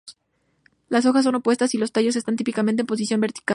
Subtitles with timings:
[0.89, 3.45] Las hojas son opuestas y los tallos están típicamente en posición vertical.